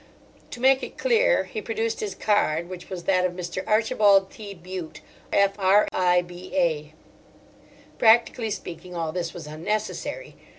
To 0.49 0.59
make 0.59 0.81
it 0.81 0.97
clear 0.97 1.43
he 1.43 1.61
produced 1.61 1.99
his 1.99 2.15
card, 2.15 2.69
which 2.69 2.89
was 2.89 3.03
that 3.03 3.23
of 3.23 3.33
Mr. 3.33 3.63
Archibald 3.67 4.31
T. 4.31 4.55
Bute, 4.55 4.99
F.R.I.B.A. 5.31 6.95
Practically 7.99 8.49
speaking, 8.49 8.95
all 8.95 9.11
this 9.11 9.35
was 9.35 9.45
unnecessary. 9.45 10.35